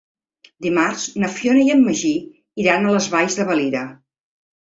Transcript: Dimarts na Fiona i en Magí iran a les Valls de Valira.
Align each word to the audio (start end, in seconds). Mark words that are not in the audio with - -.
Dimarts 0.65 1.03
na 1.23 1.29
Fiona 1.35 1.65
i 1.67 1.73
en 1.73 1.83
Magí 1.89 2.13
iran 2.63 2.87
a 2.87 2.95
les 2.95 3.11
Valls 3.17 3.37
de 3.41 3.47
Valira. 3.51 3.83